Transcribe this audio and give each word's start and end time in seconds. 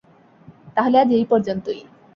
তাহলে 0.75 0.95
আজ 0.99 1.09
এই 1.11 1.25
পর্যন্তই। 1.31 1.81